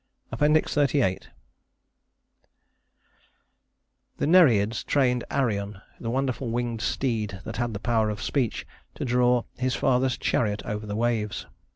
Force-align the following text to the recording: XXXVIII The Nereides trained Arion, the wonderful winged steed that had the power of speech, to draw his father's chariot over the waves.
XXXVIII 0.35 1.19
The 4.17 4.25
Nereides 4.25 4.83
trained 4.83 5.23
Arion, 5.29 5.79
the 5.99 6.09
wonderful 6.09 6.49
winged 6.49 6.81
steed 6.81 7.39
that 7.45 7.57
had 7.57 7.75
the 7.75 7.79
power 7.79 8.09
of 8.09 8.19
speech, 8.19 8.65
to 8.95 9.05
draw 9.05 9.43
his 9.59 9.75
father's 9.75 10.17
chariot 10.17 10.63
over 10.65 10.87
the 10.87 10.95
waves. 10.95 11.45